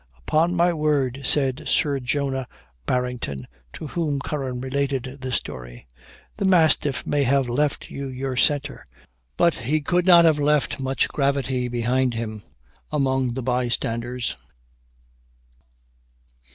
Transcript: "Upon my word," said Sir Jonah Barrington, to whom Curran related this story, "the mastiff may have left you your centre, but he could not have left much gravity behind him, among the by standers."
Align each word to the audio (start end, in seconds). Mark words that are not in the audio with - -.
"Upon 0.17 0.55
my 0.55 0.73
word," 0.73 1.21
said 1.25 1.67
Sir 1.67 1.99
Jonah 1.99 2.47
Barrington, 2.87 3.47
to 3.73 3.85
whom 3.85 4.19
Curran 4.19 4.59
related 4.59 5.03
this 5.21 5.35
story, 5.35 5.85
"the 6.37 6.45
mastiff 6.45 7.05
may 7.05 7.21
have 7.21 7.47
left 7.47 7.91
you 7.91 8.07
your 8.07 8.35
centre, 8.35 8.83
but 9.37 9.53
he 9.53 9.79
could 9.79 10.07
not 10.07 10.25
have 10.25 10.39
left 10.39 10.79
much 10.79 11.07
gravity 11.07 11.67
behind 11.67 12.15
him, 12.15 12.41
among 12.91 13.35
the 13.35 13.43
by 13.43 13.67
standers." 13.67 14.35